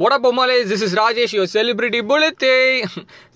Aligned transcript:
What 0.00 0.12
up, 0.12 0.22
Omales? 0.22 0.66
This 0.68 0.82
is 0.82 0.94
Rajesh, 0.94 1.32
your 1.32 1.46
celebrity 1.46 2.00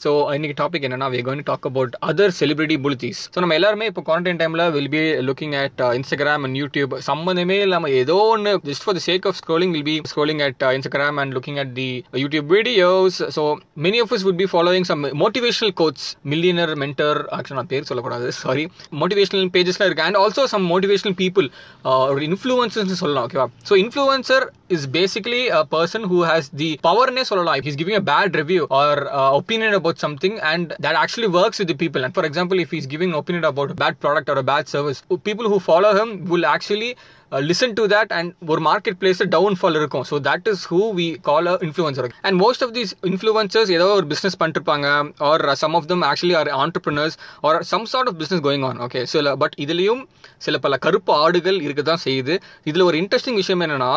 so 0.02 0.10
இன்னைக்கு 0.34 0.54
topic 0.60 0.84
என்னன்னா 0.86 1.06
we 1.12 1.18
are 1.20 1.24
going 1.28 1.40
to 1.42 1.46
talk 1.50 1.64
about 1.70 1.90
other 2.08 2.28
so 2.30 3.40
நம்ம 3.40 3.54
எல்லாருமே 3.54 3.86
இப்போ 3.86 4.02
quarantine 4.06 4.38
டைமில் 4.42 4.70
will 4.70 4.88
be 4.88 5.00
looking 5.28 5.54
at 5.62 5.80
Instagram 5.98 6.44
and 6.46 6.56
YouTube 6.56 6.92
சம்மந்தமே 7.06 7.56
இல்லாமல் 7.60 7.90
ஏதோ 7.92 8.14
ஒன்று 8.34 8.52
just 8.68 8.84
for 8.84 8.96
the 8.98 9.02
sake 9.06 9.26
of 9.26 9.36
scrolling 9.40 9.70
will 9.70 9.82
be 9.82 10.00
scrolling 10.12 10.42
at 10.46 10.62
Instagram 10.78 11.18
and 11.22 11.34
looking 11.38 11.58
at 11.58 11.72
the 11.72 11.88
YouTube 12.12 12.46
videos 12.56 13.18
so 13.38 13.44
many 13.86 14.00
of 14.04 14.14
us 14.18 14.26
would 14.28 14.40
be 14.42 14.48
following 14.52 14.88
some 14.92 15.02
motivational 15.24 15.74
quotes 15.74 16.06
millionaire 16.24 16.74
mentor 16.84 17.20
ஆக்சுவலாக 17.38 17.52
நான் 17.52 17.66
பேர் 17.66 17.82
சொல்லக்கூடாது 17.82 18.32
sorry 18.32 18.66
motivational 19.02 19.52
பேஜஸ்லாம் 19.58 19.90
இருக்கு. 19.90 20.02
And 20.02 20.16
also 20.16 20.44
some 20.44 20.70
motivational 20.70 21.18
people 21.24 21.48
ஒரு 22.14 22.24
influencers 22.30 23.02
சொல்லலாம் 23.04 23.28
ஓகேவா 23.28 23.48
so 23.68 23.76
influencer 23.84 24.46
is 24.68 24.88
basically 24.92 25.42
a 25.50 25.62
person 25.70 26.06
who 26.12 26.20
has 26.30 26.50
தி 26.55 26.69
பவர்னே 26.83 27.21
சொல்லலாம் 27.21 27.67
is 27.71 27.79
giving 27.81 27.99
a 27.99 28.03
bad 28.11 28.37
review 28.41 28.63
or 28.79 29.01
opinion 29.33 29.77
about 29.79 30.01
something 30.05 30.37
and 30.51 30.71
that 30.85 30.99
actually 31.03 31.29
works 31.37 31.61
with 31.63 31.75
people 31.83 32.03
and 32.03 32.15
for 32.15 32.27
example 32.29 32.59
if 32.59 32.73
is 32.73 32.89
giving 32.89 33.13
opinion 33.13 33.49
about 33.51 33.73
bad 33.83 33.99
product 34.05 34.31
or 34.35 34.43
bad 34.43 34.71
service 34.75 35.01
people 35.23 35.47
who 35.47 35.59
follow 35.67 35.91
him 35.99 36.13
will 36.31 36.49
actually 36.55 36.91
listen 37.48 37.74
to 37.78 37.84
that 37.86 38.12
and 38.18 38.32
ஒரு 38.52 38.60
market 38.68 38.96
place 39.00 39.20
down 39.34 39.56
fall 39.60 39.76
இருக்கும். 39.80 40.04
So 40.10 40.16
that 40.28 40.48
is 40.52 40.64
who 40.72 40.80
we 40.98 41.06
call 41.28 41.46
a 41.46 41.56
influencer 41.66 42.08
and 42.26 42.36
most 42.42 42.62
of 42.66 42.74
these 42.78 42.92
influencers 43.10 43.70
ஏதோ 43.76 43.86
ஒரு 44.00 44.06
business 44.12 44.38
பண்ணிருப்பாங்க 44.42 44.86
or 45.30 45.44
some 45.62 45.74
of 45.80 45.88
them 45.92 46.04
actually 46.10 46.36
are 46.40 46.50
entrepreneurs 46.62 47.16
or 47.40 47.62
some 47.72 47.86
sort 47.92 48.10
of 48.12 48.18
business 48.22 48.44
going 48.48 48.66
on 48.70 48.80
okay 48.86 49.02
சில 49.02 49.36
but 49.36 49.56
இதுலேயும் 49.66 50.02
சில 50.38 50.58
பல 50.58 50.76
கருப்பு 50.76 51.12
ஆடுகள் 51.12 51.60
இருக்க 51.60 51.82
தான் 51.82 52.02
செய்யுது. 52.04 52.36
இதில் 52.64 52.82
ஒரு 52.82 52.98
இன்ட்ரெஸ்டிங் 53.02 53.38
விஷயம் 53.42 53.60
என்னென்னா 53.60 53.92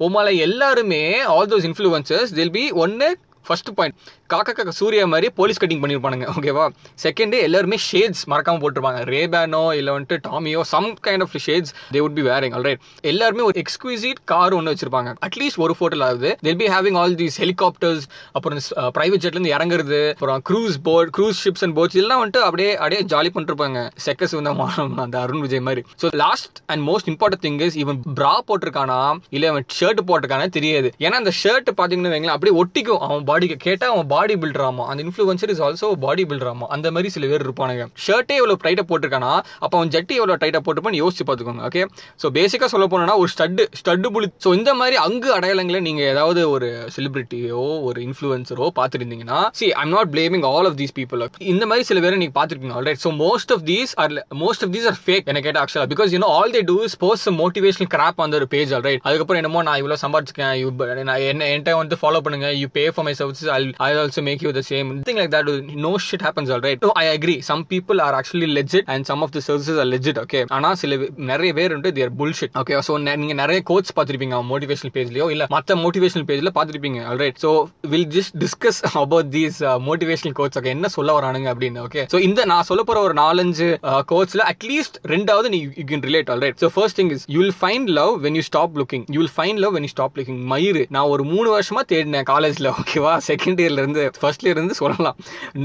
உமால 0.00 0.38
எல்லாருமே 0.48 1.22
ஆல் 1.34 1.50
தோஸ் 1.52 1.68
இன்ஃப்ளூன்சர்ஸ் 1.70 2.32
தில் 2.38 2.50
பி 2.50 2.70
ஒன்று 2.84 3.10
ஃபர்ஸ்ட் 3.46 3.70
பாயிண்ட் 3.78 3.96
காக்கா 4.32 4.52
காக்கா 4.58 4.74
சூர்யா 4.80 5.06
மாதிரி 5.12 5.28
போலீஸ் 5.38 5.60
கட்டிங் 5.62 5.82
பண்ணியிருப்பானுங்க 5.82 6.26
ஓகேவா 6.34 6.66
செகண்டு 7.04 7.38
எல்லாருமே 7.46 7.78
ஷேட்ஸ் 7.88 8.22
மறக்காமல் 8.32 8.62
போட்டிருப்பாங்க. 8.62 9.00
ரேபேனோ 9.12 9.62
இல்லை 9.78 9.90
வந்துட்டு 9.96 10.18
டாமியோ 10.28 10.60
some 10.72 10.88
kind 11.06 11.24
of 11.26 11.34
shades 11.46 11.72
they 11.94 12.00
would 12.04 12.16
be 12.18 12.24
wearing 12.30 12.54
alright 12.58 12.80
எல்லாருமே 13.12 13.44
ஒரு 13.48 13.58
எக்ஸ்க்ளூசிவ் 13.62 14.16
கார் 14.32 14.56
ஒன்று 14.58 14.72
வச்சிருப்பாங்க. 14.74 15.12
அட்லீஸ்ட் 15.28 15.60
ஒரு 15.66 15.76
ஃபோட்டோவில் 15.78 16.06
ஆகுது. 16.08 16.30
They'll 16.46 16.60
be 16.62 16.68
having 16.74 16.98
all 17.02 17.16
these 17.22 17.38
helicopters 17.42 18.06
அப்புறம் 18.36 18.60
பிரைவேட் 18.98 19.24
ஜெட்லேருந்து 19.24 19.54
இறங்குறது 19.56 20.00
அப்புறம் 20.14 20.42
cruise 20.50 20.78
boat 20.88 21.10
cruise 21.18 21.42
ships 21.44 21.64
and 21.66 21.76
boats 21.78 21.98
இதெல்லாம் 21.98 22.22
வந்துட்டு 22.22 22.42
அப்படியே 22.48 22.70
அப்படியே 22.82 23.02
ஜாலி 23.14 23.32
பண்ணிருப்பாங்க. 23.36 23.78
செக்கஸ் 24.06 24.36
வந்து 24.38 24.50
அந்த 25.04 25.16
அருண் 25.24 25.44
விஜய் 25.44 25.64
மாதிரி. 25.68 25.84
So 26.02 26.08
last 26.24 26.56
and 26.72 26.82
most 26.88 27.08
important 27.12 27.44
thing 27.46 27.60
is 27.66 27.78
இவன் 27.82 28.00
ப்ரா 28.18 28.34
போட்டிருக்கானா 28.48 28.98
இல்லை 29.36 29.48
அவன் 29.52 29.66
ஷர்ட் 29.78 30.02
போட்டிருக்கானா 30.08 30.46
தெரியாது. 30.58 30.88
ஏன்னா 31.04 31.16
அந்த 31.22 31.32
ஷர்ட் 31.42 31.70
பார்த்தீங்கன்னு 31.78 32.12
வைங்களேன் 32.14 32.36
அப்படியே 32.36 32.56
ஒட்டிக்கும். 32.62 33.02
அவன் 33.08 33.24
பாடிக்கு 33.32 33.58
கேட்டால் 33.66 33.92
அவன் 33.94 34.10
பாடி 34.14 34.34
பில்டராமா 34.42 34.84
அந்த 34.92 35.00
இன்ஃப்ளூயன்சர் 35.06 35.50
இஸ் 35.54 35.62
ஆல்சோ 35.66 35.88
பாடி 36.06 36.24
பில்டராமா 36.30 36.66
அந்த 36.76 36.88
மாதிரி 36.94 37.08
சில 37.14 37.26
பேர் 37.30 37.44
இருப்பானுங்க. 37.46 37.84
ஷர்ட்டே 38.06 38.34
எவ்வளோ 38.40 38.54
டைட்டாக 38.64 38.86
போட்டிருக்கானா 38.90 39.30
அப்ப 39.64 39.72
அவன் 39.78 39.90
ஜட்டி 39.94 40.14
எவ்வளோ 40.20 40.34
டைட்டாக 40.42 40.60
போட்டுப்பான்னு 40.66 41.00
யோசிச்சு 41.02 41.24
பார்த்துக்கோங்க 41.28 41.62
ஓகே 41.68 41.82
ஸோ 42.22 42.28
பேசிக்காக 42.36 42.68
சொல்ல 42.72 42.86
போனோம்னா 42.92 43.14
ஒரு 43.22 43.30
ஸ்டட்டு 43.34 43.64
ஸ்டட்டு 43.80 44.10
புலி 44.16 44.28
ஸோ 44.44 44.50
இந்த 44.58 44.70
மாதிரி 44.80 44.96
அங்கு 45.06 45.30
அடையாளங்களை 45.38 45.80
நீங்கள் 45.86 46.08
ஏதாவது 46.12 46.42
ஒரு 46.50 46.68
செலிபிரிட்டியோ 46.96 47.62
ஒரு 47.88 48.00
இன்ஃப்ளூயன்சரோ 48.06 48.68
பார்த்துருந்தீங்கன்னா 48.78 49.40
see 49.60 49.68
I'm 49.82 49.92
not 49.96 50.12
blaming 50.14 50.46
all 50.52 50.68
of 50.70 50.78
these 50.82 50.94
people 50.98 51.24
இந்த 51.52 51.66
மாதிரி 51.66 51.86
சில 51.90 52.00
பேரை 52.00 52.18
நீங்கள் 52.24 52.36
பார்த்துருக்கீங்க 52.38 52.76
alright 52.80 53.02
so 53.04 53.12
most 53.24 53.54
of 53.56 53.64
these 53.72 53.94
are 53.94 54.14
most 54.42 54.64
of 54.66 54.74
these 54.76 54.88
are 54.92 54.98
fake 55.06 55.28
எனக்கு 55.32 55.46
கேட்டா 55.48 55.64
ஆக்சுவலா 55.64 55.88
because 55.94 56.12
you know 56.16 56.30
all 56.38 56.54
they 56.58 56.64
do 56.72 56.76
is 56.88 56.98
post 57.04 57.30
motivational 57.42 57.92
crap 57.96 58.22
அந்த 58.26 58.36
ஒரு 58.42 58.48
பேஜ் 58.56 58.74
ஆல்ரைட் 58.78 59.02
அதுக்கப்புறம் 59.08 59.42
என்னமோ 59.42 59.62
நான் 59.68 59.80
இவ்வளோ 59.82 59.98
சம்பாதிச்சிருக்கேன் 60.04 60.98
என்ன 61.02 61.46
என்கிட்ட 61.46 61.72
வந்து 61.82 61.96
ஃபாலோ 62.02 62.20
பண்ணுங்க. 62.24 62.48
You 62.60 62.66
pay 62.76 62.82
for 62.94 63.04
my 63.06 63.12
services 63.22 63.50
I 63.80 63.90
also 64.02 64.22
make 64.22 64.40
you 64.42 64.52
the 64.52 64.64
same. 64.64 64.88
Thing 65.02 65.16
like 65.16 65.30
that 65.30 65.46
no 65.78 65.92
shit 65.98 66.22
happens 66.22 66.48
all 66.50 66.60
right? 66.60 66.80
No 66.82 66.92
i 66.96 67.08
agree. 67.16 67.36
Some 67.42 67.62
people 67.64 67.98
are 68.00 68.12
actually 68.20 68.48
legit 68.58 68.84
and 68.88 69.06
some 69.06 69.20
of 69.22 69.30
the 69.32 69.42
services 69.48 69.76
are 69.82 69.88
legit 69.94 70.16
okay? 70.24 70.42
ஆனா 70.56 70.70
சில 70.82 70.96
நிறைய 71.30 71.50
பேர் 71.58 71.74
வந்து 71.76 71.90
தேர் 71.98 72.12
bullshit 72.20 72.54
okay 72.60 72.78
so 72.88 72.94
நீங்க 73.22 73.34
நிறைய 73.42 73.60
quotes 73.70 73.94
பார்த்துருப்பீங்க 73.96 74.36
அவன் 74.38 74.50
motivational 74.52 74.94
பேஜ்லயோ 74.96 75.26
இல்ல 75.34 75.46
மற்ற 75.56 75.76
மோட்டிவேஷனல் 75.84 76.26
பேஜ்ல 76.30 76.52
பார்த்துருப்பீங்க 76.58 77.00
alright 77.12 77.38
so 77.44 77.50
will 77.94 78.08
just 78.16 78.36
discuss 78.44 78.80
about 79.02 79.30
these 79.36 79.58
motivational 79.88 80.36
quotes 80.40 80.58
okay 80.60 80.72
என்ன 80.76 80.90
சொல்ல 80.96 81.16
வரானுங்க 81.18 81.50
அப்படின்னு 81.54 81.82
ஓகே 81.86 82.04
ஸோ 82.14 82.20
இந்த 82.28 82.40
நான் 82.52 82.68
சொல்ல 82.70 82.84
போற 82.90 83.00
ஒரு 83.08 83.16
நாலஞ்சு 83.22 83.68
uh, 83.90 84.02
கோட்ஸ்ல 84.12 84.44
அட்லீஸ்ட் 84.52 84.98
ரெண்டாவது 85.14 85.48
நீ 85.54 85.60
you 85.80 85.86
can 85.92 86.06
relate 86.10 86.30
alright 86.34 86.58
so 86.64 86.70
first 86.76 86.98
thing 87.00 87.12
is 87.16 87.26
you 87.34 87.40
will 87.44 87.58
find 87.62 87.90
love 88.00 88.12
when 88.26 88.38
you 88.40 88.44
stop 88.50 88.76
looking 88.82 89.06
you 89.14 89.20
will 89.22 89.34
find 89.38 89.60
love 89.64 89.74
when 89.78 89.86
you 89.88 89.92
stop 89.96 90.16
looking 90.20 90.40
மயிறு. 90.52 90.84
நான் 90.94 91.10
ஒரு 91.14 91.24
மூணு 91.32 91.48
வருஷமா 91.54 91.82
தேடினேன் 91.92 92.28
காலேஜ்ல 92.32 92.70
ஓகேவா 92.80 93.11
செகண்ட் 93.28 93.60
இயர்ல 93.64 93.82
இருந்து 93.84 94.00
இயர்லேருந்து 94.02 94.50
இருந்து 94.52 94.74
சொல்லலாம். 94.80 95.16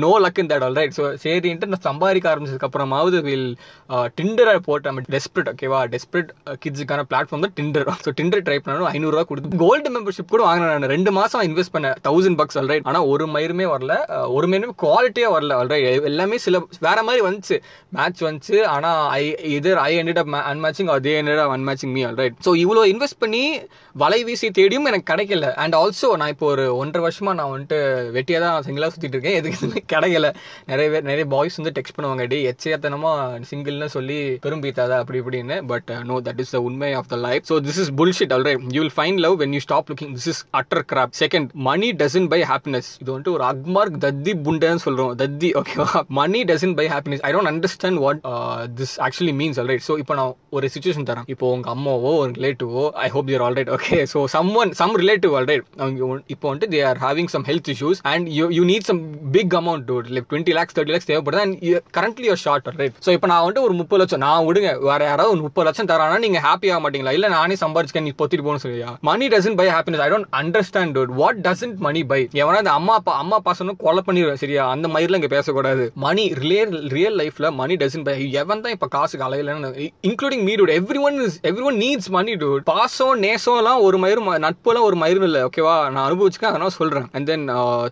No 0.03 0.11
luck 0.25 0.39
in 0.41 0.49
that 0.51 0.63
all 0.65 0.77
right 0.79 0.95
so 0.97 1.03
சரின்ட்டு 1.23 1.69
நான் 1.71 1.85
சம்பாதிக்க 1.89 2.27
ஆரம்பிச்சதுக்கப்புறமாவது 2.33 3.17
வில் 3.27 3.49
டிண்டரை 4.19 4.55
போட்டு 4.67 4.89
நம்ம 4.89 5.03
டெஸ்பிரட் 5.15 5.49
ஓகேவா 5.53 5.79
டெஸ்பிரட் 5.93 6.29
கிட்ஸுக்கான 6.63 7.05
பிளாட்ஃபார்ம் 7.11 7.43
தான் 7.45 7.55
டிண்டர் 7.59 7.85
ஸோ 8.05 8.11
டிண்டர் 8.19 8.43
ட்ரை 8.47 8.57
பண்ணணும். 8.65 8.89
ஐநூறுரூவா 8.95 9.23
கொடுத்து. 9.29 9.61
கோல்டு 9.65 9.89
மெம்பர்ஷிப் 9.95 10.31
கூட 10.33 10.43
வாங்கினேன் 10.47 10.73
நான். 10.75 10.91
ரெண்டு 10.95 11.13
மாசம் 11.19 11.43
இன்வெஸ்ட் 11.49 11.73
பண்ண 11.75 11.93
தௌசண்ட் 12.07 12.39
பக்ஸ் 12.41 12.59
ஆல் 12.61 12.69
ரைட் 12.73 12.87
ஆனால் 12.91 13.07
ஒரு 13.13 13.27
மயிருமே 13.35 13.67
வரல. 13.73 13.93
Uh, 14.17 14.25
ஒரு 14.37 14.47
மயிருமே 14.51 14.75
குவாலிட்டியாக 14.85 15.33
வரல 15.35 15.55
ஆல் 15.59 15.71
ரைட் 15.73 16.07
எல்லாமே 16.11 16.39
சில 16.45 16.61
வேற 16.87 16.97
மாதிரி 17.09 17.23
வந்துச்சு. 17.27 17.57
மேட்ச் 17.97 18.23
வந்துச்சு. 18.27 18.57
ஆனால் 18.75 19.01
ஐ 19.19 19.23
இதர் 19.57 19.81
ஐ 19.87 19.91
எண்டட் 20.01 20.21
அப் 20.23 20.31
அன்மேட்சிங் 20.53 20.91
அதே 20.95 21.15
ended 21.21 21.43
up 21.45 21.53
unmatching 21.57 21.93
me 21.97 22.03
all 22.09 22.19
right 22.23 22.37
so 22.47 22.53
இவ்வளோ 22.63 22.83
இன்வெஸ்ட் 22.93 23.21
பண்ணி 23.25 23.43
வலை 24.03 24.21
வீசி 24.29 24.47
தேடியும் 24.59 24.87
எனக்கு 24.91 25.09
கிடைக்கல. 25.13 25.47
அண்ட் 25.63 25.75
ஆல்சோ 25.81 26.09
நான் 26.21 26.33
இப்போ 26.33 26.47
ஒரு 26.53 26.65
ஒன்றரை 26.81 27.03
வருஷமா 27.07 27.31
நான் 27.39 27.51
வந்துட்டு 27.53 27.79
வெட்டியாக 28.17 28.41
தான் 28.45 28.65
சிங்கிளாக 28.67 28.91
சுற்றிட்டு 28.93 29.17
இருக்கேன். 29.17 29.37
எதுக்கு 29.39 29.57
எதுவுமே 29.59 29.83
கிடைக்கல. 29.93 30.29
நிறைய 30.71 30.87
பேர் 30.93 31.07
நிறைய 31.11 31.25
பாய்ஸ் 31.35 31.57
வந்து 31.59 31.73
டெக்ஸ்ட் 31.77 31.95
பண்ணுவாங்க 31.97 32.25
டே 32.33 32.39
எச்சையத்தனமா 32.51 33.11
சிங்கிள்னு 33.49 33.89
சொல்லி 33.97 34.19
பெரும்பீத்தாதா 34.45 34.97
அப்படி 35.03 35.21
இப்படின்னு. 35.23 35.57
But 35.71 35.91
no 36.11 36.17
that 36.27 36.41
is 36.45 36.53
the 36.55 36.61
உண்மை 36.69 36.91
of 36.99 37.09
the 37.13 37.19
life 37.27 37.45
so 37.51 37.57
this 37.67 37.79
is 37.83 37.91
bullshit 38.01 38.33
alright 38.37 38.63
you 38.77 38.81
will 38.83 38.95
find 38.99 39.19
love 39.25 39.37
when 39.43 39.55
you 39.57 39.61
stop 39.67 39.89
looking 39.93 40.13
this 40.17 40.29
is 40.33 40.41
utter 40.61 40.83
crap 40.91 41.13
second 41.21 41.49
money 41.69 41.89
doesn't 42.03 42.29
buy 42.33 42.41
happiness 42.51 42.89
இது 43.01 43.09
வந்துட்டு 43.13 43.35
ஒரு 43.37 43.45
அக்மார்க் 43.51 43.97
தத்தி 44.07 44.35
புண்டன்னு 44.47 44.83
சொல்றோம். 44.87 45.13
தத்தி 45.23 45.51
ஓகேவா 45.61 45.89
money 46.19 46.41
doesn't 46.51 46.75
buy 46.79 46.87
happiness 46.95 47.23
I 47.29 47.31
don't 47.35 47.51
understand 47.53 48.01
what 48.05 48.21
this 48.81 48.95
actually 49.07 49.35
means 49.41 49.59
alright 49.63 49.85
so 49.89 49.95
இப்போ 50.03 50.15
நான் 50.21 50.33
ஒரு 50.57 50.65
சுச்சுவேஷன் 50.75 51.07
தரேன். 51.09 51.27
இப்போ 51.33 51.45
உங்க 51.55 51.69
அம்மாவோ 51.75 52.11
ஒரு 52.23 52.31
ரிலேட்டிவோ 52.37 52.83
I 53.05 53.07
hope 53.15 53.29
your 53.33 53.43
alright 53.47 53.69
okay 53.77 53.97
so 54.13 54.19
someone 54.61 54.71
some 54.81 54.95
relative 55.03 55.33
alright 55.39 55.65
அவங்க 55.81 56.19
இப்போ 56.33 56.45
வந்துட்டு 56.51 56.71
they 56.73 56.81
are 56.89 56.99
having 57.05 57.26
some 57.35 57.45
health 57.49 57.69
issues 57.73 58.01
and 58.13 58.27
you 58.37 58.45
you 58.57 58.63
need 58.71 58.87
some 58.89 59.01
big 59.35 59.55
amount 59.61 59.85
to 59.89 59.97
like 60.15 60.27
twenty 60.31 60.55
lakhs 60.57 60.75
thirty 60.77 60.95
lakhs 60.95 61.09
தேவைப்படுது? 61.11 61.43
And 61.45 61.57
currently 61.97 62.27
you're 62.31 62.41
short 62.45 62.69
right 62.81 62.97
so 63.07 63.11
இப்போ 63.17 63.29
நான் 63.33 63.41
வந்துட்டு 63.43 63.65
ஒரு 63.67 63.75
முப்பது 63.81 64.01
லட்சம் 64.01 64.23
நான் 64.25 64.45
விடுங்க. 64.49 64.71
வேற 64.89 65.01
யாராவது 65.11 65.33
ஒரு 65.35 65.43
முப்பது 65.47 65.67
லட்சம் 65.69 65.89
தரானா 65.91 66.17
நீங்க 66.25 66.41
ஹாப்பி 66.47 66.71
ஆக 66.73 66.81
மாட்டீங்களா? 66.85 67.13
இல்லை 67.17 67.29
நானே 67.37 67.57
சம்பாதிச்சுக்கேன் 67.63 68.07
நீ 68.09 68.13
பொத்திட்டு 68.21 68.45
போகணும் 68.47 68.63
சொல்லியா 68.65 68.91
money 69.09 69.27
doesn't 69.35 69.57
buy 69.61 69.67
happiness 69.75 70.03
I 70.05 70.09
don't 70.13 70.29
understand 70.41 70.95
dude 70.97 71.13
what 71.21 71.41
doesn't 71.47 71.79
money 71.87 72.03
buy 72.11 72.21
எவனா 72.41 72.61
அந்த 72.63 72.73
அம்மா 72.79 72.95
அப்பா 72.99 73.15
அம்மா 73.23 73.39
பாசனும் 73.47 73.79
கொலை 73.85 74.03
பண்ணிடுவேன் 74.07 74.41
சரியா? 74.43 74.63
அந்த 74.75 74.87
மாதிரிலாம் 74.93 75.21
இங்கே 75.21 75.33
பேசக்கூடாது. 75.37 75.85
மணி 76.05 76.25
ரியல் 76.45 76.75
ரியல் 76.95 77.17
லைஃப்ல 77.21 77.51
மணி 77.61 77.75
டசன் 77.83 78.05
பை 78.07 78.15
எவன் 78.43 78.63
தான் 78.65 78.75
இப்போ 78.75 78.89
காசுக்கு 78.95 79.25
அலையிலன்னு 79.27 79.89
including 80.09 80.43
me 80.49 80.53
dude 80.59 80.73
everyone 81.07 81.17
is 81.25 81.37
everyone 81.69 81.79
needs 81.85 82.09
money 82.17 82.33
dude 82.43 82.63
பாசம் 82.71 83.21
நேசம் 83.25 83.59
எல்லாம் 83.61 83.81
ஒரு 83.87 83.97
மயிரும் 84.03 84.29
நட்புலாம் 84.45 84.87
ஒரு 84.89 84.97
மயிரும் 85.03 85.27
இல்லை 85.29 85.41
ஓகேவா 85.47 85.75
நான் 85.93 86.05
அனுபவிச்சுக்கேன் 86.07 86.51
அதனால 86.51 86.73
சொல்றேன். 86.79 87.07
And 87.17 87.29
then 87.31 87.45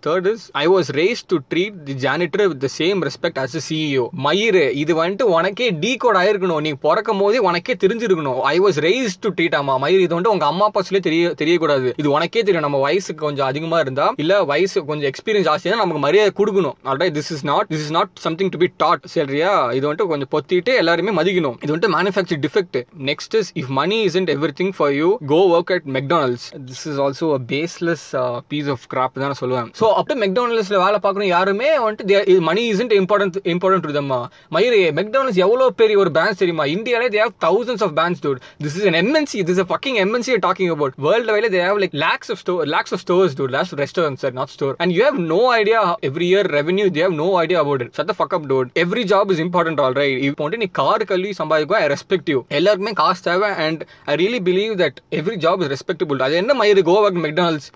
third 0.07 0.29
is 0.33 0.45
I 0.63 0.65
was 0.75 0.91
raised 0.99 1.23
to 1.33 1.39
treat 1.53 1.77
the 1.89 1.97
janitor 2.05 2.45
with 2.53 2.61
the 2.65 2.71
same 2.79 3.07
respect 3.09 3.39
as 3.43 3.57
CEO 3.69 4.05
மயிறு 4.27 4.63
இது 4.83 4.93
வந்துட்டு 5.01 5.27
உனக்கே 5.37 5.69
டீ 5.83 5.91
கோட் 6.05 6.19
ஆயிருக்கணும். 6.23 6.61
நீ 6.67 6.73
பிறக்கும் 6.87 7.21
போதே 7.23 7.39
உனக்கே 7.49 7.75
தெரிஞ்சிருக்கணும். 7.83 8.39
I 8.53 8.55
was 8.65 8.79
raised 8.87 9.15
to 9.25 9.29
treat 9.37 9.55
ஆமா 9.61 9.73
மயிறு 9.83 10.01
இது 10.05 10.13
வந்துட்டு 10.15 10.33
உங்க 10.35 10.45
அம்மா 10.51 10.65
அப்பா 10.69 10.81
சொல்லி 10.87 11.01
தெரிய 11.07 11.33
தெரியக்கூடாது. 11.41 11.87
இது 12.01 12.07
உனக்கே 12.17 12.41
தெரியும். 12.47 12.65
நம்ம 12.67 12.79
வயசுக்கு 12.87 13.21
கொஞ்சம் 13.27 13.47
அதிகமா 13.51 13.77
இருந்தா 13.85 14.07
இல்ல 14.23 14.33
வயசு 14.51 14.85
கொஞ்சம் 14.89 15.09
எக்ஸ்பீரியன்ஸ் 15.11 15.47
ஜாஸ்தியா 15.49 15.79
நமக்கு 15.81 16.01
மரியாதை 16.07 16.31
கொடுக்கணும். 16.39 16.75
Alright 16.91 17.15
this 17.19 17.31
is 17.35 17.43
not 17.51 17.67
this 17.73 17.83
is 17.85 17.93
not 17.97 18.11
something 18.25 18.51
to 18.53 18.59
be 18.63 18.69
taught 18.83 19.03
சரியா? 19.15 19.51
இது 19.77 19.83
வந்துட்டு 19.87 20.07
கொஞ்சம் 20.11 20.31
பொத்திட்டு 20.35 20.73
எல்லாருமே 20.81 21.11
மதிக்கணும். 21.19 21.57
இது 21.63 21.71
வந்துட்டு 21.73 21.91
manufacture 21.97 22.41
defect 22.45 22.77
next 23.09 23.35
is 23.39 23.49
if 23.61 23.71
money 23.79 23.97
isn't 24.19 24.31
everything 24.61 24.73
for 24.77 24.93
you 24.99 25.09
go 25.33 25.39
work 25.55 25.73
at 25.75 25.87
McDonald's 25.97 26.45
this 26.69 26.83
is 26.91 26.99
also 27.05 27.27
a 27.37 27.39
baseless 27.53 28.05
piece 28.53 28.69
of 28.75 28.85
crap 28.93 29.14
அப்படிதான் 29.15 29.41
சொல்லுவேன் 29.41 29.67
ஸோ 29.79 29.85
அப்படி 29.99 30.15
மெக்டானல்ஸ்ல 30.19 30.79
வேலை 30.83 30.99
பார்க்கணும் 30.99 31.29
யாருமே 31.29 31.69
வந்துட்டு 31.85 32.39
money 32.39 32.63
isn't 32.71 32.95
important 32.99 33.37
important 33.53 33.85
to 33.87 33.93
தம்மா 33.97 34.19
மயிறு 34.51 34.79
மெக்டானல்ஸ் 34.99 35.39
எவ்வளோ 35.45 35.69
பெரிய 35.81 35.97
ஒரு 35.97 36.11
பிரான்ச் 36.17 36.41
தெரியுமா 36.41 36.65
இந்தியாலே 36.75 37.07
they 37.09 37.21
have 37.21 37.33
MNC 39.05 39.33
this 39.39 39.49
is 39.49 39.57
a 39.57 39.65
fucking 39.65 39.95
MNC 39.97 40.27
you're 40.27 40.39
talking 40.39 40.69
about 40.69 40.97
world 40.97 41.25
level 41.25 41.49
they 41.49 41.59
have 41.59 41.77
like 41.77 41.93
lakhs 41.93 42.29
of 42.29 42.39
store 42.39 42.65
lakhs 42.65 42.91
of 42.91 42.99
stores 42.99 43.35
dude 43.35 43.51
lakhs 43.51 43.71
of 43.71 43.79
restaurants 43.79 44.21
sir 44.21 44.31
not 44.31 44.49
store 44.49 44.75
and 44.79 44.91
you 44.91 45.03
have 45.03 45.17
no 45.17 45.51
idea 45.51 45.79
how 45.79 45.95
every 46.03 46.25
year 46.25 46.43
revenue 46.49 46.89
they 46.89 47.01
have 47.01 47.13
no 47.13 47.29
idea 47.37 47.59
about 47.61 47.81
it 47.81 47.95
shut 47.95 48.07
the 48.07 48.13
fuck 48.13 48.33
up 48.33 48.47
dude 48.47 48.69
every 48.75 49.03
job 49.05 49.31
is 49.31 49.39
important 49.39 49.79
all 49.79 49.93
right 49.93 50.17
இப்போ 50.27 50.43
வந்துட்டு 50.45 50.63
நீ 50.63 50.69
car 50.73 51.05
கல்வி 51.05 51.31
சம்பாதிக்கும் 51.33 51.79
I 51.81 51.87
respect 51.93 52.29
you 52.33 52.39
எல்லாருக்குமே 52.59 52.93
காசு 52.93 53.21
தேவை 53.21 53.49
and 53.65 53.81
I 54.05 54.15
really 54.15 54.41
believe 54.49 54.73
that 54.83 54.99
every 55.19 55.37
job 55.45 55.61
is 55.65 55.71
respectable 55.75 56.23
அது 56.27 56.35
என்ன 56.41 56.55
மயிறு 56.61 56.83
கோவாக் 56.89 57.19
மெக்டானல்ஸ் 57.25 57.67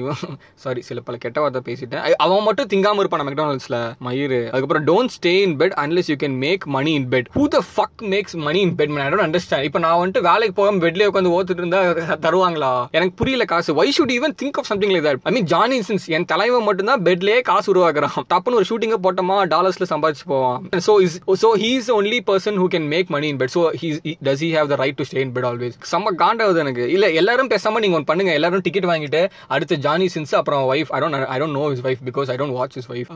இவன் 0.00 0.22
சாரி 0.64 0.80
சில 0.88 1.00
பல 1.08 1.16
கெட்ட 1.24 1.38
வார்த்தை 1.44 1.62
பேசிட்டேன். 1.68 2.02
அவன் 2.26 2.46
மட்டும் 2.48 2.70
திங்காம 2.72 3.00
இருப்பான் 3.02 3.26
மெக்டானல்ஸ்ல 3.28 3.78
மயிறு. 4.06 4.40
அதுக்கப்புறம் 4.50 4.86
don't 4.90 5.14
stay 5.16 5.34
in 5.46 5.56
bed 5.62 5.76
unless 5.84 6.10
you 6.12 6.16
can 6.24 6.36
make 6.46 6.64
money 6.76 6.92
in 7.00 7.08
bed 7.14 7.28
who 7.38 7.44
the 7.56 7.60
fuck 7.74 8.04
makes 8.14 8.36
money 8.46 8.60
in 8.66 8.74
bed 8.80 8.94
I 9.04 9.08
don't 9.12 9.26
understand 9.26 9.66
இப்போ 9.68 9.82
நான் 9.86 9.98
வந்துட்டு 10.00 10.22
வேலைக்கு 10.30 10.54
போகாம 10.60 10.80
பெட்லயே 10.86 11.08
உட்காந்து 11.10 11.34
ஓத்துட்டு 11.36 11.62
இருந்தா 11.62 11.80
தருவாங்களா? 12.26 12.72
எனக்கு 12.98 13.14
புரியல 13.20 13.44
காசு. 13.52 13.70
Why 13.80 13.88
should 13.98 14.14
even 14.18 14.34
think 14.42 14.58
of 14.62 14.68
something 14.70 14.92
like 14.94 15.06
that 15.08 15.20
I 15.30 15.32
mean 15.36 15.48
Johnny 15.54 15.78
Sins 15.88 16.06
என் 16.18 16.28
தலைவன் 16.32 16.66
மட்டும் 16.68 16.90
தான் 16.92 17.02
பெட்லயே 17.08 17.38
காசு 17.50 17.68
உருவாக்குறான். 17.74 18.16
தப்புன்னு 18.34 18.60
ஒரு 18.60 18.68
ஷூட்டிங்க 18.70 18.98
போட்டோமா? 19.06 19.38
டாலர்ஸ்ல 19.54 19.88
சம்பாதிச்சு 19.94 20.26
போவான். 20.32 20.58
So 20.88 20.94
is 21.06 21.18
so 21.44 21.50
he 21.64 21.70
is 21.80 21.90
only 21.98 22.20
person 22.30 22.58
who 22.62 22.68
can 22.74 22.88
make 22.94 23.10
money 23.16 23.28
in 23.32 23.40
bed 23.42 23.54
so 23.56 23.62
he 23.82 23.90
does 24.28 24.42
he 24.46 24.50
have 24.58 24.70
the 24.72 24.78
right 24.82 24.98
to 25.00 25.06
stay 25.10 25.22
in 25.26 25.34
bed 25.36 25.48
always 25.50 25.76
செம்ம 25.92 26.14
காண்டாவது 26.24 26.60
எனக்கு. 26.64 26.84
இல்ல 26.96 27.06
எல்லாரும் 27.20 27.50
பேசாம 27.54 27.80
நீங்க 27.84 27.96
ஒன்று 27.98 28.10
பண்ணுங்க. 28.10 28.32
எல்லாரும் 28.38 28.64
டிக்கெட் 28.66 28.88
வாங்கிட்டு 28.92 29.22
அடுத்த 29.54 29.78
ஜானி 29.86 30.06
சின்ஸ் 30.16 30.29
அப்புறம் 30.40 30.64
wife 30.74 30.92
I 30.96 31.00
don't 31.04 31.28
I 31.34 31.38
don't 31.42 31.58
know 31.60 31.64
is 31.76 31.84
wife 31.88 32.04
because 32.10 32.30
I 32.34 32.38
don't 32.42 32.54
watch 32.58 32.78
his 32.80 32.88
wife 32.94 33.10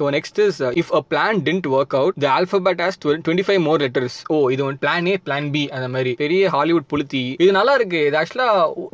so 0.00 0.10
next 0.18 0.40
is 0.48 0.62
if 0.82 0.94
a 1.00 1.02
plan 1.10 1.40
didn't 1.48 1.68
work 1.78 1.96
out 2.00 2.08
the 2.10 2.10
out, 2.10 2.20
the 2.24 2.30
alphabet 2.38 2.78
has 2.84 2.94
12 2.96 3.22
25 3.28 3.58
more 3.66 3.78
letters. 3.84 4.14
Oh 4.34 4.36
இது 4.54 4.62
one 4.64 4.78
plan 4.84 5.08
A 5.12 5.14
plan 5.26 5.50
B 5.54 5.62
அந்த 5.76 5.88
மாதிரி. 5.94 6.12
பெரிய 6.22 6.48
Hollywood 6.54 6.86
புளுத்தி. 6.92 7.22
இது 7.42 7.50
நல்லா 7.58 7.74
இருக்கு. 7.78 8.00
இது 8.06 8.16
ஆக்சுவலா 8.20 8.48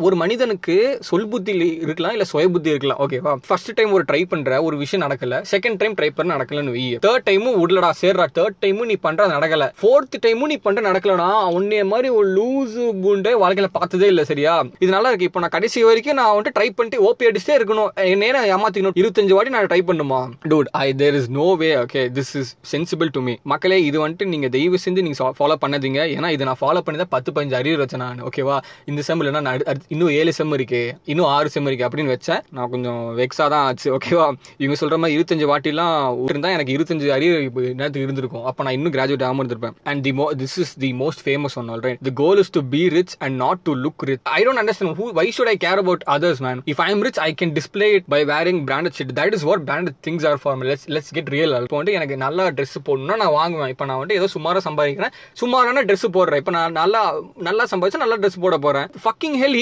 ஒரு 0.06 0.16
மனிதனுக்கு 0.16 0.76
சொல் 1.08 1.28
புத்தி 1.28 1.52
இருக்கலாம் 1.86 2.14
இல்ல 2.16 2.24
சுய 2.24 2.48
புத்தி 2.48 2.70
இருக்கலாம். 2.74 3.00
ஓகேவா 3.04 3.32
ஃபர்ஸ்ட் 3.48 3.72
டைம் 3.74 3.92
ஒரு 3.92 4.04
ட்ரை 4.10 4.22
பண்ற 4.32 4.62
ஒரு 4.62 4.76
விஷயம் 4.76 5.04
நடக்கல. 5.06 5.40
செகண்ட் 5.52 5.80
டைம் 5.82 5.94
ட்ரை 6.00 6.10
பண்ண 6.18 6.36
நடக்கலன்னு 6.36 6.74
வை. 6.76 6.84
தேர்ட் 7.06 7.26
டைமும் 7.30 7.58
உடலடா 7.64 7.90
சேர்றா. 8.02 8.26
தேர்ட் 8.38 8.58
டைமும் 8.64 8.90
நீ 8.92 8.96
பண்ற 9.06 9.28
நடக்கல. 9.36 9.66
ஃபோர்த் 9.82 10.18
டைமும் 10.26 10.50
நீ 10.52 10.56
பண்ற 10.66 10.82
நடக்கலனா 10.90 11.28
உன்னைய 11.58 11.84
மாதிரி 11.92 12.08
ஒரு 12.18 12.28
லூசு 12.38 12.84
பூண்டை 13.04 13.34
வாழ்க்கையில 13.44 13.70
பார்த்ததே 13.78 14.06
இல்ல 14.06 14.24
சரியா? 14.24 14.54
இது 14.78 14.90
நல்லா 14.96 15.08
இருக்கு. 15.08 15.28
இப்போ 15.30 15.40
நான் 15.40 15.54
கடைசி 15.56 15.82
வரைக்கும் 15.82 16.18
நான் 16.20 16.32
வந்துட்டு 16.34 16.56
ட்ரை 16.58 16.68
பண்ணிட்டு 16.76 17.02
ஓபி 17.08 17.25
அடிச்சுட்டே 17.30 17.56
இருக்கணும். 17.58 17.90
நேரம் 18.22 18.46
ஏமாத்திக்கணும். 18.54 18.96
இருபத்தஞ்சு 19.00 19.36
வாட்டி 19.36 19.54
நான் 19.56 19.70
ட்ரை 19.72 19.80
பண்ணுமா? 19.90 20.20
Dude 20.52 20.70
I 20.84 20.86
there 21.02 21.18
is 21.20 21.30
no 21.38 21.48
way 21.62 21.70
okay 21.84 22.02
this 22.18 22.32
is 22.40 22.52
sensible 22.72 23.10
to 23.16 23.22
me 23.28 23.34
மக்களே 23.52 23.78
இது 23.88 23.98
வந்துட்டு 24.04 24.30
நீங்க 24.34 24.48
தயவு 24.56 24.78
செஞ்சு 24.84 25.04
நீங்க 25.06 25.30
ஃபாலோ 25.40 25.58
பண்ணாதீங்க. 25.64 26.00
ஏன்னா 26.16 26.30
இது 26.36 26.48
நான் 26.50 26.60
ஃபாலோ 26.62 26.82
பண்ணி 26.86 27.00
தான் 27.02 27.12
பத்து 27.14 27.32
பதினஞ்சு 27.36 27.58
அறிவு 27.60 27.82
வச்சேன் 27.82 28.02
நான் 28.04 28.22
ஓகேவா 28.28 28.58
இந்த 28.90 29.00
செம் 29.08 29.20
இல்லைன்னா 29.22 29.42
நான் 29.48 29.84
இன்னும் 29.94 30.12
ஏழு 30.18 30.32
செம் 30.38 30.54
இருக்கு. 30.58 30.82
இன்னும் 31.12 31.30
ஆறு 31.34 31.48
செம் 31.54 31.68
இருக்கு 31.70 31.86
அப்படின்னு 31.88 32.14
வச்சேன். 32.16 32.42
நான் 32.56 32.70
கொஞ்சம் 32.74 33.02
வெக்ஸா 33.20 33.46
தான் 33.54 33.64
ஆச்சு 33.68 33.88
ஓகேவா 33.96 34.26
இவங்க 34.62 34.78
சொல்ற 34.82 34.98
மாதிரி 35.02 35.16
இருபத்தஞ்சு 35.18 35.46
வாட்டிலாம் 35.52 35.94
இருந்தா 36.30 36.50
எனக்கு 36.56 36.74
இருபத்தஞ்சு 36.76 37.08
அறிவு 37.16 37.34
நேரத்துக்கு 37.80 38.06
இருந்திருக்கும். 38.06 38.44
அப்ப 38.50 38.64
நான் 38.66 38.76
இன்னும் 38.78 38.94
கிராஜுவேட் 38.96 39.24
ஆகாம 39.28 39.42
இருந்திருப்பேன். 39.42 39.74
அண்ட் 39.90 40.02
தி 40.06 40.12
மோ 40.20 40.26
this 40.42 40.56
is 40.64 40.74
the 40.84 40.90
most 41.02 41.22
famous 41.26 41.56
one 41.60 41.68
all 41.74 41.82
right 41.86 42.00
the 42.08 42.12
goal 42.22 42.40
is 42.42 42.52
to 42.56 42.62
be 42.74 42.82
rich 42.96 43.14
and 43.26 43.36
not 43.44 43.62
to 43.68 43.74
look 43.84 44.04
rich 44.10 44.22
I 44.38 44.40
don't 44.48 44.62
understand 44.62 44.98
who 45.00 45.08
why 45.20 45.26
should 45.38 45.50
I 45.54 45.56
care 45.66 45.80
about 45.84 46.04
others 46.16 46.42
man 46.46 46.62
if 46.74 46.82
I 46.86 46.88
am 46.94 47.04
rich 47.08 47.15
I 47.24 47.28
can 47.40 47.52
display 47.58 47.88
it 47.96 48.06
by 48.14 48.20
wearing 48.32 48.60
branded 48.68 48.96
shit 48.98 49.12
that 49.18 49.34
is 49.38 49.44
what 49.48 49.64
branded 49.68 49.96
things 50.06 50.26
are 50.30 50.40
for 50.42 50.62
let's 50.68 50.86
let's 50.94 51.12
get 51.18 51.30
real 51.36 51.54
இப்போ 51.66 51.78
வந்து 51.80 51.94
எனக்கு 51.98 52.16
நல்லா 52.24 52.44
dress 52.58 52.76
போடணும்னா 52.88 53.16
நான் 53.22 53.34
வாங்குவேன். 53.38 53.70
இப்போ 53.74 53.84
நான் 53.90 54.00
வந்து 54.02 54.16
ஏதோ 54.20 54.28
சுமாரா 54.36 54.62
சம்பாதிக்கிறேன். 54.68 55.14
சுமாரான 55.42 55.84
ட்ரெஸ் 55.88 56.06
போடுறேன். 56.16 56.40
இப்போ 56.42 56.54
நான் 56.58 56.76
நல்லா 56.80 57.02
நல்லா 57.48 57.66
சம்பாதிச்சா 57.72 58.02
நல்லா 58.04 58.18
ட்ரெஸ் 58.22 58.40
போட 58.44 58.58
போறேன். 58.66 58.88
Fucking 59.04 59.36
hell 59.42 59.58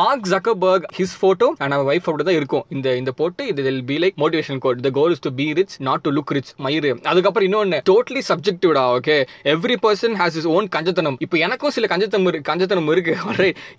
Mark 0.00 0.28
Zuckerberg 0.34 0.86
his 0.98 1.16
photo 1.22 1.48
and 1.62 1.74
அவன் 1.76 1.88
ஒய்ஃப் 1.92 2.08
அப்படி 2.10 2.26
தான் 2.30 2.38
இருக்கும். 2.40 2.64
இந்த 2.76 2.96
இந்த 3.02 3.14
போட்டு 3.20 3.42
இது 3.52 3.62
will 3.68 3.84
be 3.90 3.98
like 4.04 4.16
motivation 4.24 4.60
quote 4.66 4.82
the 4.88 4.92
goal 4.98 5.14
is 5.16 5.24
to 5.26 5.32
be 5.40 5.48
rich 5.60 5.76
not 5.88 6.04
to 6.06 6.12
look 6.18 6.34
rich 6.38 6.52
மயிறு. 6.66 6.92
அதுக்கப்புறம் 7.12 7.48
இன்னொன்று 7.48 7.80
totally 7.90 8.22
சப்ஜெக்டிவ்டா 8.30 8.84
okay 8.96 9.16
every 9.54 9.78
person 9.86 10.16
has 10.22 10.38
his 10.40 10.48
own 10.56 10.68
கஞ்சத்தனம். 10.76 11.18
இப்போ 11.26 11.36
எனக்கும் 11.46 11.74
சில 11.78 11.88
கஞ்சத்தனம் 11.94 12.42
கஞ்சத்தனம் 12.50 12.90
இருக்கு 12.94 13.14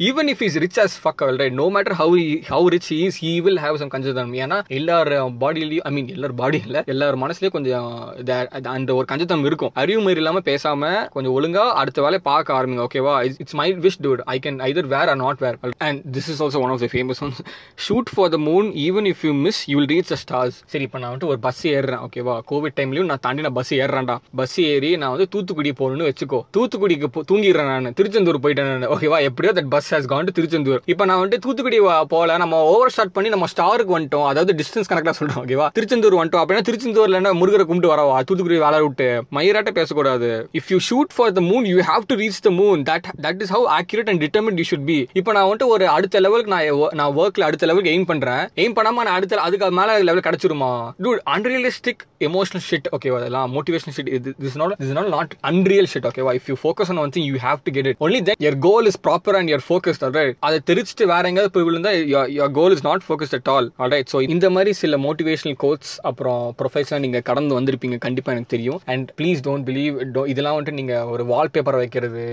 even 0.10 0.30
if 0.34 0.44
is 0.50 0.60
rich 0.66 0.80
as 0.86 0.98
fuck 1.04 1.24
right 1.44 1.58
no 1.62 1.68
matter 1.78 1.98
how 2.02 2.22
how 2.54 2.68
rich 2.76 2.92
is 3.04 3.15
he 3.24 3.32
will 3.46 3.62
have 3.64 3.80
some 3.82 3.92
கஞ்சத்தனம் 3.94 4.36
ஏன்னா 4.44 4.58
எல்லார் 4.80 5.12
பாடியிலையும் 5.44 5.86
ஐ 5.90 5.92
மீன் 5.98 6.10
எல்லார் 6.16 6.36
பாடி 6.42 6.60
இல்ல 6.68 6.84
எல்லார் 6.94 7.18
மனசுலயும் 7.24 7.56
கொஞ்சம் 7.58 7.90
uh, 8.32 8.68
அந்த 8.76 8.90
ஒரு 8.98 9.08
கஞ்சத்தனம் 9.12 9.48
இருக்கும். 9.50 9.74
அறிவு 9.84 10.02
மாதிரி 10.06 10.22
இல்லாம 10.24 10.42
பேசாம 10.50 10.92
கொஞ்சம் 11.16 11.36
ஒழுங்கா 11.38 11.66
அடுத்த 11.82 12.06
வேலையை 12.06 12.24
பார்க்க 12.30 12.58
ஆரம்பிங்க 12.58 12.86
ஓகேவா 12.88 13.16
it's 13.44 13.58
my 13.62 13.68
wish 13.88 14.00
dude 14.06 14.24
I 14.36 14.38
can 14.46 14.60
either 14.70 14.90
wear 14.96 15.12
or 15.14 15.22
not 15.26 15.42
wear 15.46 15.60
and 15.88 16.02
this 16.18 16.30
is 16.34 16.42
also 16.46 16.64
one 16.66 16.74
of 16.76 16.84
the 16.86 16.90
famous 16.96 17.22
ones 17.28 17.42
shoot 17.88 18.14
for 18.16 18.34
the 18.36 18.40
moon 18.50 18.70
even 18.88 19.10
if 19.14 19.24
you 19.30 19.34
miss 19.48 19.62
you 19.72 19.78
will 19.80 19.92
reach 19.96 20.12
the 20.14 20.20
stars 20.26 20.60
சரி 20.74 20.86
இப்போ 20.90 21.00
நான் 21.04 21.12
வந்துட்டு 21.12 21.32
ஒரு 21.34 21.42
bus 21.48 21.64
ஏறுறேன் 21.76 22.04
ஓகேவா 22.08 22.38
Covid 22.52 22.78
டைம்லயும் 22.80 23.10
நான் 23.12 23.24
தாண்டி 23.26 23.44
நான் 23.46 23.58
bus 23.58 23.74
ஏறுறேன்டா. 23.82 24.16
Bus 24.40 24.56
ஏறி 24.72 24.90
நான் 25.02 25.14
வந்து 25.16 25.28
தூத்துக்குடி 25.34 25.72
போகணும்னு 25.80 26.08
வச்சுக்கோ. 26.10 26.40
தூத்துக்குடிக்கு 26.58 27.08
தூங்கிடுறேன் 27.32 27.70
நான். 27.72 27.96
திருச்செந்தூர் 28.00 28.40
போயிட்டேன் 28.46 28.70
நான். 28.72 28.90
ஓகேவா 28.96 29.18
எப்படியோ 29.30 29.52
that 29.58 29.70
bus 29.76 29.90
has 29.94 30.10
gone 30.12 30.28
to 30.28 30.34
Tiruchendur. 30.38 30.82
இப்போ 30.94 31.04
நான் 31.10 31.22
வந்துட்டு 31.22 31.44
தூத்துக்குடி 31.46 31.80
போகல. 31.86 32.04
போல 32.14 32.38
நம்ம 32.44 32.62
ஓவர் 32.74 32.94
ஸ்டார்ட் 33.06 33.18
பண்ணி 33.18 33.30
நம்ம 33.34 33.48
ஸ்டாருக்கு 33.54 33.94
வந்துட்டோம். 33.96 34.28
அதாவது 34.32 34.52
டிஸ்டன்ஸ் 34.60 34.90
கணக்கில் 34.92 35.18
சொல்றோம் 35.20 35.40
ஓகேவா 35.42 35.66
திருச்செந்தூர் 35.78 36.16
வந்துட்டோம். 36.20 36.44
அப்படின்னா 36.44 36.64
திருச்செந்தூர்ல 36.70 37.20
என்ன 37.20 37.34
முருகரை 37.40 37.66
கும்பிட்டு 37.70 37.92
வரவா 37.94 38.16
தூத்துக்குடி 38.28 38.58
வேலை 38.66 38.80
விட்டு. 38.86 39.08
மயிராட்ட 39.38 39.72
பேசக்கூடாது. 39.80 40.30
If 40.60 40.70
you 40.74 40.78
shoot 40.90 41.12
for 41.16 41.34
the 41.38 41.42
moon 41.50 41.68
you 41.72 41.78
have 41.90 42.06
to 42.12 42.16
reach 42.22 42.40
the 42.48 42.52
moon 42.60 42.82
that 42.90 43.08
that 43.26 43.42
is 43.46 43.54
how 43.56 43.68
accurate 43.80 44.10
and 44.12 44.22
determine 44.26 44.60
you 44.62 44.66
should 44.72 44.88
be 44.90 44.98
இப்போ 45.20 45.32
நான் 45.38 45.48
வந்துட்டு 45.50 45.70
ஒரு 45.76 45.88
அடுத்த 45.96 46.22
லெவலுக்கு 46.26 46.54
நான் 46.56 46.96
நான் 47.02 47.14
ஒர்க்ல 47.22 47.48
அடுத்த 47.50 47.70
லெவலுக்கு 47.70 47.94
எய்ம் 47.96 48.10
பண்றேன். 48.12 48.44
எய்ம் 48.64 48.76
பண்ணாம 48.80 49.06
நான் 49.08 49.16
அடுத்த 49.20 49.42
அதுக்கு 49.48 49.72
மேல 49.82 49.98
லெவல் 50.10 50.26
கிடைச்சிருமா? 50.30 50.72
டூட் 51.06 51.22
அன்ரியலிஸ்டிக் 51.36 52.04
எமோஷனல் 52.30 52.66
ஷிட் 52.70 52.90
ஓகேவா 52.98 53.20
அதெல்லாம் 53.22 53.50
motivation 53.56 53.96
shit 53.98 54.12
is 54.50 54.58
not 54.64 54.76
is 54.86 54.96
not 55.00 55.12
not 55.18 55.34
unreal 55.52 55.90
shit 55.94 56.10
ஓகேவா 56.12 56.34
if 56.40 56.50
you 56.52 56.58
focus 56.64 56.92
on 56.94 57.02
one 57.06 57.14
thing 57.18 57.28
you 57.32 57.38
have 57.48 57.62
to 57.68 57.74
get 57.78 57.90
it 57.92 58.02
only 58.08 58.22
then 58.30 58.42
your 58.48 58.60
goal 58.68 58.88
is 58.94 59.00
proper 59.08 59.38
and 59.42 59.52
your 59.56 59.66
focus 59.70 60.02
அதை 60.48 60.60
தெரிச்சுட்டு 60.70 61.06
வேற 61.14 61.24
எங்கேயாவது 61.30 61.54
போய் 61.56 61.66
விழுந்தா 61.68 61.92
your 62.38 62.54
goal 62.60 62.74
is 62.76 62.84
not 62.88 62.95
focus 63.08 63.34
at 63.38 63.50
all 63.54 63.68
அடைட் 63.86 64.10
so 64.14 64.20
இந்த 64.36 64.50
மாதிரி 64.56 64.74
சில 64.82 64.98
மோட்டிவேஷனல் 65.06 65.58
கோட்ஸ் 65.64 65.94
அப்புறம் 66.10 66.42
ப்ரொஃபைல்ஸ் 66.62 66.94
நீங்கள் 67.06 67.26
கடந்து 67.30 67.54
வந்திருப்பீங்க. 67.60 67.98
கண்டிப்பாக 68.06 68.36
எனக்கு 68.36 68.52
தெரியும். 68.56 68.80
And 68.94 69.08
please 69.20 69.42
don't 69.48 69.66
believe 69.70 69.96
to 70.18 70.24
இதெல்லாம் 70.34 70.58
வந்துட்டு 70.58 70.80
நீங்கள் 70.82 71.10
ஒரு 71.14 71.26
வால்பேப்பர் 71.34 71.80
வைக்கிறது 71.82 72.24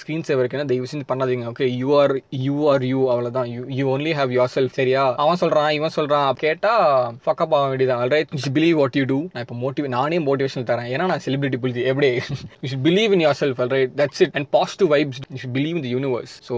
ஸ்க்ரீன் 0.00 0.24
சேவர் 0.28 0.42
வைக்கணும் 0.44 0.70
தயவு 0.72 0.90
செஞ்சு 0.92 1.06
பண்ணாதீங்க. 1.12 1.46
Okay 1.52 1.68
you 1.82 1.88
are 2.02 2.14
you 2.46 2.56
are 2.72 2.84
you 2.92 3.00
அவ்வளோதான் 3.14 3.48
you 3.54 3.62
you 3.78 3.86
only 3.94 4.12
have 4.20 4.34
yourself 4.56 4.76
சரியா? 4.80 5.04
அவன் 5.24 5.40
சொல்கிறான் 5.42 5.70
இவன் 5.78 5.94
சொல்கிறான் 5.98 6.28
கேட்டால் 6.44 6.84
ஃபக்கப் 7.24 7.54
ஆக 7.58 7.68
வேண்டியதான் 7.72 8.02
alright 8.04 8.34
you 8.36 8.52
believe 8.58 8.76
what 8.82 8.98
you 9.00 9.04
do 9.12 9.20
நான் 9.32 9.44
இப்போ 9.46 9.58
மோட்டிவே 9.64 9.90
நானே 9.98 10.20
மோட்டிவேஷன் 10.28 10.68
தரேன். 10.70 10.90
ஏன்னா 10.94 11.06
நான் 11.12 11.24
செலிபிரிட்டி 11.26 11.60
புரிஞ்சு 11.64 11.84
எப்படி? 11.92 12.10
You 12.62 12.70
should 12.72 12.84
believe 12.88 13.12
in 13.16 13.24
yourself 13.42 13.60
alright 13.64 13.92
that's 14.00 14.22
it 14.24 14.34
and 14.38 14.48
positive 14.56 14.90
vibes 14.94 15.20
you 15.32 15.38
should 15.42 15.54
believe 15.56 15.76
in 15.78 15.84
the 15.86 15.90
universe 15.96 16.34
so 16.48 16.56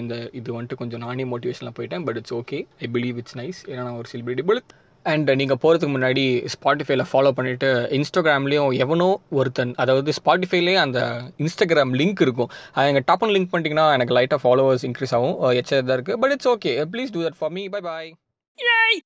இந்த 0.00 0.14
இது 0.40 0.48
வந்துட்டு 0.56 0.78
கொஞ்சம் 0.80 1.02
நானே 1.06 1.24
மோட்டிவேஷனில் 1.32 1.74
போயிட்டேன் 1.78 2.04
but 2.06 2.18
it's 2.20 2.34
okay 2.38 2.58
I 2.84 2.88
believe 2.88 3.01
it's 3.08 3.36
nice 3.38 3.60
ஏன்னா 3.66 3.82
நான் 3.82 3.98
ஒரு 4.02 4.08
செலிபிரிட்டி 4.12 4.42
பட் 4.42 4.62
அண்ட் 5.02 5.30
நீங்கள் 5.34 5.56
போகிறதுக்கு 5.62 5.94
முன்னாடி 5.94 6.46
ஸ்பாட்டிஃபைல 6.54 7.04
ஃபாலோ 7.12 7.30
பண்ணிவிட்டு 7.36 7.68
இன்ஸ்டாகிராம்லேயும் 7.98 8.74
எவனோ 8.76 9.20
ஒருத்தன் 9.30 9.74
அதாவது 9.74 10.12
ஸ்பாட்டிஃபைலேயே 10.24 10.74
அந்த 10.74 11.22
இன்ஸ்டாகிராம் 11.38 11.94
லிங்க் 12.00 12.20
இருக்கும். 12.20 12.50
அது 12.72 12.88
எங்கள் 12.92 13.06
டப்புன்னு 13.10 13.34
லிங்க் 13.36 13.52
பண்ணிட்டீங்கன்னா 13.52 13.92
எனக்கு 13.92 14.14
லைட்டாக 14.14 14.42
ஃபாலோவர்ஸ் 14.44 14.84
இன்க்ரீஸ் 14.88 15.14
ஆகும். 15.18 15.36
எச்சதாக 15.60 15.96
இருக்குது 15.96 16.16
but 16.16 16.30
it's 16.30 16.48
okay 16.48 16.84
please 16.92 17.12
do 17.12 17.22
that 17.22 17.38
for 17.38 17.50
me 17.50 17.68
bye 17.68 17.80
bye 17.80 19.02